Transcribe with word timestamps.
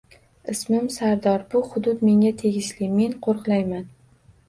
Ismim 0.53 0.87
Sardor, 0.95 1.45
bu 1.53 1.63
hudud 1.75 2.03
menga 2.09 2.35
tegishli, 2.43 2.91
men 2.99 3.19
qo`riqlayman 3.29 3.91